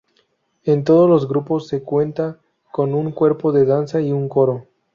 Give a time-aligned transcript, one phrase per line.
[0.63, 2.39] En todos los grupos se cuenta
[2.71, 4.65] con un cuerpo de danza y un coro.